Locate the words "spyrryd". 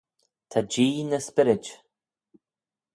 1.27-1.65